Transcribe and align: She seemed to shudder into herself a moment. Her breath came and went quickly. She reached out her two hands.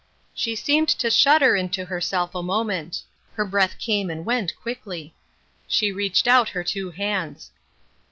She 0.33 0.55
seemed 0.55 0.89
to 0.97 1.11
shudder 1.11 1.55
into 1.55 1.85
herself 1.85 2.33
a 2.33 2.41
moment. 2.41 3.03
Her 3.35 3.45
breath 3.45 3.77
came 3.77 4.09
and 4.09 4.25
went 4.25 4.55
quickly. 4.59 5.13
She 5.67 5.91
reached 5.91 6.27
out 6.27 6.49
her 6.49 6.63
two 6.63 6.89
hands. 6.89 7.51